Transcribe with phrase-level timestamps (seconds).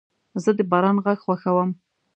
[0.43, 1.69] زه د باران غږ خوښوم.